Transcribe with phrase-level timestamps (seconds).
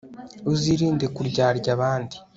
[0.51, 2.15] uzirinde kuryarya abandi